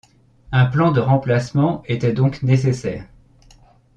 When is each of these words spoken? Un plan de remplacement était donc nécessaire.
Un 0.51 0.65
plan 0.65 0.91
de 0.91 0.99
remplacement 0.99 1.83
était 1.85 2.11
donc 2.11 2.41
nécessaire. 2.41 3.05